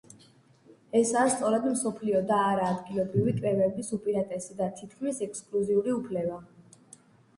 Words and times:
ესაა 0.99 1.25
სწორედ 1.33 1.67
მსოფლიო 1.73 2.21
და 2.31 2.39
არა 2.47 2.65
ადგილობრივი 2.77 3.35
კრებების 3.41 3.93
უპირატესი 4.01 4.59
და 4.63 4.71
თითქმის 4.81 5.21
ექსკლუზიური 5.31 5.95
უფლება. 6.01 6.41